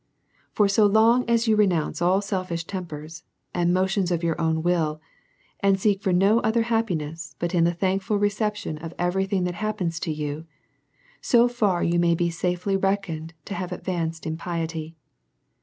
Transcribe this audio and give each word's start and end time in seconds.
For 0.51 0.67
so 0.67 0.91
far 0.91 1.23
as 1.27 1.47
you 1.47 1.55
renounce 1.55 2.01
all 2.01 2.23
selfish 2.23 2.63
tempers 2.63 3.23
and 3.53 3.71
motions 3.71 4.09
of 4.09 4.23
your 4.23 4.33
ov/n 4.41 4.63
will, 4.63 4.99
and 5.59 5.79
seek 5.79 6.01
for 6.01 6.11
no 6.11 6.39
other 6.39 6.63
happiness^ 6.63 7.35
but 7.37 7.53
ii> 7.53 7.61
the 7.63 7.71
thankful 7.75 8.17
reception 8.17 8.79
of 8.79 8.95
every 8.97 9.27
thing 9.27 9.43
that 9.43 9.53
happens 9.53 9.99
to 9.99 10.11
you, 10.11 10.47
so 11.21 11.47
far 11.47 11.83
you 11.83 11.99
may 11.99 12.15
be 12.15 12.31
safely 12.31 12.75
reckoned 12.75 13.35
to 13.45 13.53
have 13.53 13.71
ad 13.71 13.83
vanced 13.83 14.25
in 14.25 14.37
piety. 14.37 14.95